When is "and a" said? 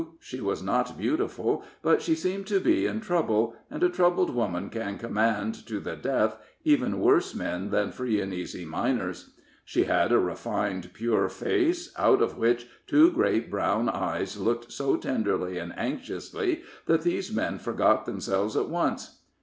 3.69-3.87